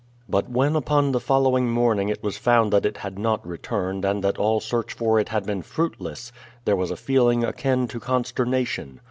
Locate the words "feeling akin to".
6.97-7.99